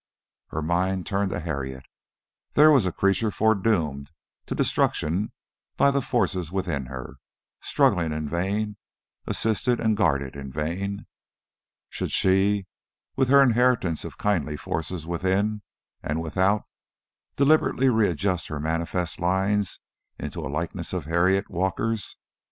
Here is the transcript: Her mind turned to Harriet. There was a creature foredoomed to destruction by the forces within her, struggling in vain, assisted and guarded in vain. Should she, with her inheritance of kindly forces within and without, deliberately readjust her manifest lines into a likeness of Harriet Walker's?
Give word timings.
Her 0.47 0.63
mind 0.63 1.05
turned 1.05 1.29
to 1.29 1.39
Harriet. 1.39 1.85
There 2.53 2.71
was 2.71 2.87
a 2.87 2.91
creature 2.91 3.29
foredoomed 3.29 4.09
to 4.47 4.55
destruction 4.55 5.31
by 5.77 5.91
the 5.91 6.01
forces 6.01 6.51
within 6.51 6.87
her, 6.87 7.17
struggling 7.61 8.11
in 8.11 8.27
vain, 8.27 8.77
assisted 9.27 9.79
and 9.79 9.95
guarded 9.95 10.35
in 10.35 10.51
vain. 10.51 11.05
Should 11.91 12.11
she, 12.11 12.65
with 13.15 13.29
her 13.29 13.43
inheritance 13.43 14.03
of 14.03 14.17
kindly 14.17 14.57
forces 14.57 15.05
within 15.05 15.61
and 16.01 16.19
without, 16.19 16.63
deliberately 17.35 17.87
readjust 17.89 18.47
her 18.47 18.59
manifest 18.59 19.19
lines 19.19 19.81
into 20.17 20.39
a 20.41 20.49
likeness 20.49 20.93
of 20.93 21.05
Harriet 21.05 21.47
Walker's? 21.47 22.17